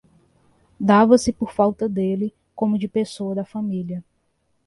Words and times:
dava-se 0.79 1.31
por 1.31 1.53
falta 1.53 1.87
dele, 1.87 2.33
como 2.55 2.79
de 2.79 2.87
pessoa 2.87 3.35
da 3.35 3.45
família. 3.45 4.03